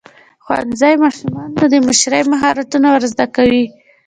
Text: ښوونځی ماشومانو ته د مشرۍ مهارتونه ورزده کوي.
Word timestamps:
ښوونځی 0.45 0.93
ماشومانو 1.03 1.57
ته 1.59 1.65
د 1.73 1.75
مشرۍ 1.87 2.23
مهارتونه 2.31 2.87
ورزده 2.91 3.25
کوي. 3.35 3.65